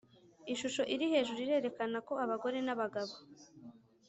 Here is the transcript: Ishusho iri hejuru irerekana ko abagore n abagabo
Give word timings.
Ishusho 0.53 0.81
iri 0.93 1.05
hejuru 1.13 1.39
irerekana 1.41 1.97
ko 2.07 2.13
abagore 2.23 2.57
n 2.65 2.69
abagabo 2.73 3.13